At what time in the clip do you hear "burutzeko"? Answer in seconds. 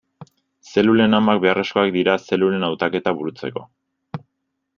3.21-3.67